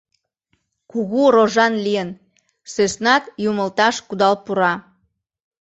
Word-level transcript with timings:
Кугу 0.91 1.21
рожан 1.33 1.73
лийын: 1.85 2.09
сӧснат 2.71 3.23
юмылташ 3.49 3.95
кудал 4.07 4.35
пура. 4.43 4.73